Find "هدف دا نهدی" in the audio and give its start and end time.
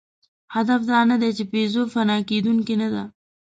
0.55-1.29